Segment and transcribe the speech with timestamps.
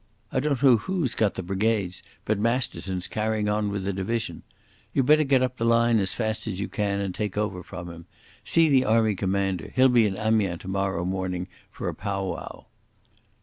[0.31, 4.41] I don't know who's got the brigades, but Masterton's carrying on with the division....
[4.95, 7.87] You'd better get up the line as fast as you can and take over from
[7.87, 8.07] him.
[8.43, 9.71] See the Army Commander.
[9.75, 12.65] He'll be in Amiens tomorrow morning for a pow wow."